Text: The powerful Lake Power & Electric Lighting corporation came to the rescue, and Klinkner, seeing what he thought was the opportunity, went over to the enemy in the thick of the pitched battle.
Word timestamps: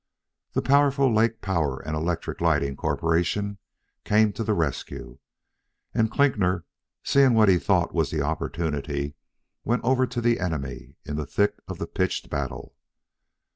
The 0.53 0.63
powerful 0.63 1.13
Lake 1.13 1.41
Power 1.41 1.83
& 1.83 1.83
Electric 1.85 2.41
Lighting 2.41 2.75
corporation 2.75 3.59
came 4.03 4.33
to 4.33 4.43
the 4.43 4.55
rescue, 4.55 5.19
and 5.93 6.09
Klinkner, 6.09 6.63
seeing 7.03 7.35
what 7.35 7.49
he 7.49 7.59
thought 7.59 7.93
was 7.93 8.09
the 8.09 8.23
opportunity, 8.23 9.13
went 9.63 9.83
over 9.83 10.07
to 10.07 10.19
the 10.19 10.39
enemy 10.39 10.95
in 11.05 11.17
the 11.17 11.27
thick 11.27 11.53
of 11.67 11.77
the 11.77 11.85
pitched 11.85 12.31
battle. 12.31 12.73